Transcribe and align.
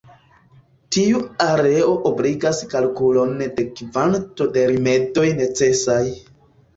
Tiu 0.95 1.19
areo 1.47 1.91
ebligas 2.11 2.61
kalkulon 2.71 3.35
de 3.41 3.65
kvanto 3.81 4.49
de 4.57 4.65
rimedoj 4.73 5.27
necesaj. 5.41 6.01